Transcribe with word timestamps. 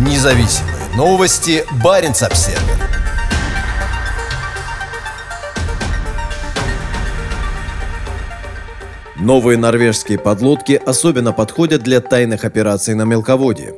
Независимые 0.00 0.76
новости. 0.96 1.62
Барин 1.84 2.12
обсерва 2.12 2.58
Новые 9.18 9.58
норвежские 9.58 10.18
подлодки 10.18 10.80
особенно 10.86 11.32
подходят 11.34 11.82
для 11.82 12.00
тайных 12.00 12.46
операций 12.46 12.94
на 12.94 13.02
мелководье. 13.02 13.74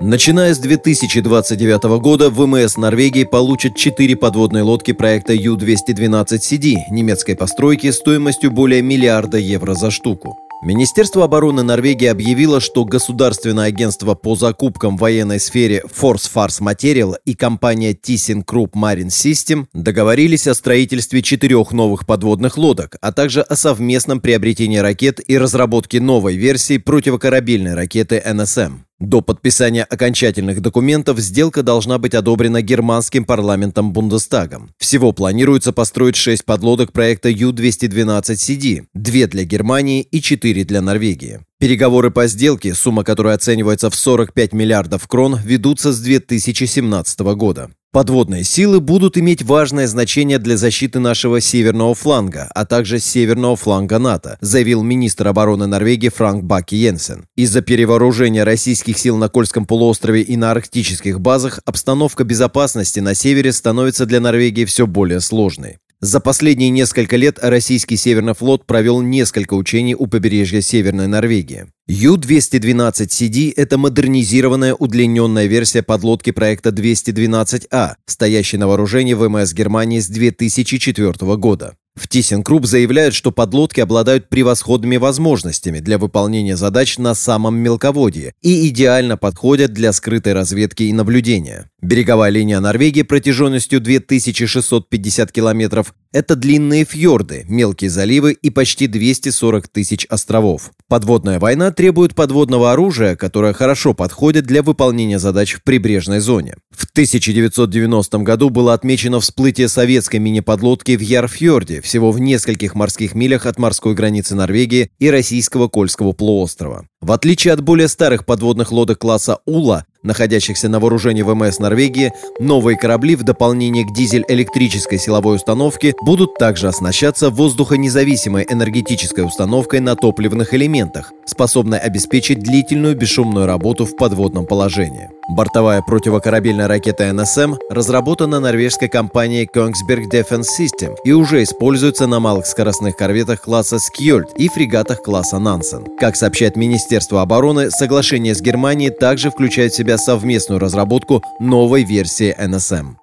Начиная 0.00 0.54
с 0.54 0.58
2029 0.58 2.00
года 2.00 2.30
ВМС 2.30 2.76
Норвегии 2.76 3.22
получат 3.22 3.76
4 3.76 4.16
подводные 4.16 4.64
лодки 4.64 4.90
проекта 4.92 5.34
Ю-212CD 5.34 6.78
немецкой 6.90 7.36
постройки 7.36 7.92
стоимостью 7.92 8.50
более 8.50 8.82
миллиарда 8.82 9.38
евро 9.38 9.74
за 9.74 9.92
штуку. 9.92 10.36
Министерство 10.62 11.24
обороны 11.24 11.62
Норвегии 11.62 12.06
объявило, 12.06 12.60
что 12.60 12.84
Государственное 12.84 13.64
агентство 13.64 14.14
по 14.14 14.34
закупкам 14.36 14.98
в 14.98 15.00
военной 15.00 15.40
сфере 15.40 15.82
Force 15.88 16.30
Fars 16.32 16.60
Material 16.60 17.14
и 17.24 17.34
компания 17.34 17.94
ThyssenKrupp 17.94 18.72
Marine 18.74 19.08
System 19.08 19.68
договорились 19.72 20.46
о 20.46 20.54
строительстве 20.54 21.22
четырех 21.22 21.72
новых 21.72 22.06
подводных 22.06 22.58
лодок, 22.58 22.96
а 23.00 23.10
также 23.10 23.40
о 23.40 23.56
совместном 23.56 24.20
приобретении 24.20 24.78
ракет 24.78 25.18
и 25.26 25.38
разработке 25.38 25.98
новой 25.98 26.36
версии 26.36 26.76
противокорабельной 26.76 27.72
ракеты 27.72 28.22
НСМ. 28.30 28.89
До 29.00 29.22
подписания 29.22 29.82
окончательных 29.84 30.60
документов 30.60 31.18
сделка 31.20 31.62
должна 31.62 31.96
быть 31.96 32.14
одобрена 32.14 32.60
германским 32.60 33.24
парламентом 33.24 33.94
Бундестагом. 33.94 34.74
Всего 34.76 35.12
планируется 35.12 35.72
построить 35.72 36.16
шесть 36.16 36.44
подлодок 36.44 36.92
проекта 36.92 37.30
Ю-212CD, 37.30 38.84
две 38.92 39.26
для 39.26 39.44
Германии 39.44 40.02
и 40.02 40.20
четыре 40.20 40.64
для 40.64 40.82
Норвегии. 40.82 41.40
Переговоры 41.58 42.10
по 42.10 42.26
сделке, 42.26 42.74
сумма 42.74 43.02
которой 43.02 43.34
оценивается 43.34 43.88
в 43.88 43.94
45 43.94 44.52
миллиардов 44.52 45.08
крон, 45.08 45.38
ведутся 45.42 45.94
с 45.94 46.00
2017 46.00 47.20
года. 47.20 47.70
Подводные 47.92 48.44
силы 48.44 48.78
будут 48.78 49.18
иметь 49.18 49.42
важное 49.42 49.88
значение 49.88 50.38
для 50.38 50.56
защиты 50.56 51.00
нашего 51.00 51.40
северного 51.40 51.96
фланга, 51.96 52.48
а 52.54 52.64
также 52.64 53.00
северного 53.00 53.56
фланга 53.56 53.98
НАТО, 53.98 54.38
заявил 54.40 54.84
министр 54.84 55.26
обороны 55.26 55.66
Норвегии 55.66 56.08
Франк 56.08 56.44
Баки 56.44 56.76
Йенсен. 56.76 57.24
Из-за 57.34 57.62
перевооружения 57.62 58.44
российских 58.44 58.96
сил 58.96 59.16
на 59.16 59.28
Кольском 59.28 59.66
полуострове 59.66 60.22
и 60.22 60.36
на 60.36 60.52
арктических 60.52 61.20
базах 61.20 61.58
обстановка 61.64 62.22
безопасности 62.22 63.00
на 63.00 63.16
севере 63.16 63.52
становится 63.52 64.06
для 64.06 64.20
Норвегии 64.20 64.66
все 64.66 64.86
более 64.86 65.18
сложной. 65.18 65.78
За 66.02 66.18
последние 66.18 66.70
несколько 66.70 67.16
лет 67.16 67.38
российский 67.42 67.96
Северный 67.96 68.32
флот 68.32 68.64
провел 68.64 69.02
несколько 69.02 69.52
учений 69.52 69.94
у 69.94 70.06
побережья 70.06 70.62
Северной 70.62 71.08
Норвегии. 71.08 71.66
Ю-212CD– 71.88 73.52
это 73.56 73.76
модернизированная 73.76 74.74
удлиненная 74.74 75.44
версия 75.44 75.82
подлодки 75.82 76.30
проекта 76.30 76.70
212А, 76.70 77.96
стоящей 78.06 78.56
на 78.56 78.66
вооружении 78.66 79.12
ВМС 79.12 79.52
Германии 79.52 80.00
с 80.00 80.06
2004 80.06 81.36
года. 81.36 81.74
В 81.96 82.06
ThyssenKrupp 82.06 82.66
заявляют, 82.66 83.14
что 83.14 83.32
подлодки 83.32 83.80
обладают 83.80 84.28
превосходными 84.28 84.96
возможностями 84.96 85.80
для 85.80 85.98
выполнения 85.98 86.56
задач 86.56 86.98
на 86.98 87.14
самом 87.14 87.56
мелководье 87.56 88.32
и 88.40 88.68
идеально 88.68 89.16
подходят 89.16 89.72
для 89.72 89.92
скрытой 89.92 90.32
разведки 90.32 90.84
и 90.84 90.92
наблюдения. 90.92 91.68
Береговая 91.82 92.30
линия 92.30 92.60
Норвегии 92.60 93.02
протяженностью 93.02 93.80
2650 93.80 95.32
километров– 95.32 95.94
это 96.12 96.36
длинные 96.36 96.84
фьорды, 96.84 97.44
мелкие 97.48 97.90
заливы 97.90 98.32
и 98.32 98.50
почти 98.50 98.86
240 98.86 99.68
тысяч 99.68 100.06
островов. 100.06 100.72
Подводная 100.88 101.38
война 101.38 101.70
требует 101.70 102.14
подводного 102.14 102.72
оружия, 102.72 103.16
которое 103.16 103.52
хорошо 103.52 103.94
подходит 103.94 104.44
для 104.44 104.62
выполнения 104.62 105.18
задач 105.18 105.54
в 105.54 105.62
прибрежной 105.62 106.20
зоне. 106.20 106.56
В 106.70 106.84
1990 106.90 108.18
году 108.18 108.50
было 108.50 108.74
отмечено 108.74 109.20
всплытие 109.20 109.68
советской 109.68 110.16
мини-подлодки 110.16 110.96
в 110.96 111.00
Ярфьорде, 111.00 111.80
всего 111.80 112.10
в 112.10 112.20
нескольких 112.20 112.74
морских 112.74 113.14
милях 113.14 113.46
от 113.46 113.58
морской 113.58 113.94
границы 113.94 114.34
Норвегии 114.34 114.90
и 114.98 115.10
российского 115.10 115.68
Кольского 115.68 116.12
полуострова. 116.12 116.86
В 117.00 117.12
отличие 117.12 117.54
от 117.54 117.60
более 117.60 117.88
старых 117.88 118.26
подводных 118.26 118.72
лодок 118.72 118.98
класса 118.98 119.38
«Ула», 119.46 119.86
находящихся 120.02 120.68
на 120.68 120.80
вооружении 120.80 121.22
ВМС 121.22 121.58
Норвегии, 121.58 122.12
новые 122.38 122.76
корабли 122.76 123.16
в 123.16 123.22
дополнение 123.22 123.84
к 123.84 123.92
дизель-электрической 123.92 124.98
силовой 124.98 125.36
установке 125.36 125.94
будут 126.02 126.34
также 126.34 126.68
оснащаться 126.68 127.30
воздухонезависимой 127.30 128.46
энергетической 128.48 129.24
установкой 129.24 129.80
на 129.80 129.96
топливных 129.96 130.54
элементах, 130.54 131.12
способной 131.26 131.78
обеспечить 131.78 132.40
длительную 132.40 132.96
бесшумную 132.96 133.46
работу 133.46 133.86
в 133.86 133.96
подводном 133.96 134.46
положении. 134.46 135.10
Бортовая 135.30 135.80
противокорабельная 135.80 136.66
ракета 136.66 137.12
НСМ 137.12 137.54
разработана 137.70 138.40
норвежской 138.40 138.88
компанией 138.88 139.46
Kongsberg 139.46 140.10
Defense 140.10 140.46
System 140.58 140.96
и 141.04 141.12
уже 141.12 141.44
используется 141.44 142.08
на 142.08 142.18
малых 142.18 142.46
скоростных 142.46 142.96
корветах 142.96 143.42
класса 143.42 143.76
Skjold 143.76 144.34
и 144.36 144.48
фрегатах 144.48 145.04
класса 145.04 145.38
Нансен. 145.38 145.86
Как 146.00 146.16
сообщает 146.16 146.56
Министерство 146.56 147.22
обороны, 147.22 147.70
соглашение 147.70 148.34
с 148.34 148.40
Германией 148.40 148.90
также 148.90 149.30
включает 149.30 149.72
в 149.72 149.76
себя 149.76 149.98
совместную 149.98 150.58
разработку 150.58 151.22
новой 151.38 151.84
версии 151.84 152.34
НСМ. 152.36 152.96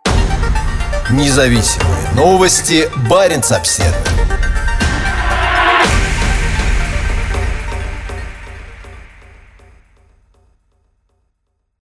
Независимые 1.09 2.13
новости. 2.13 2.89
Барин 3.09 3.39
обседный. 3.39 4.36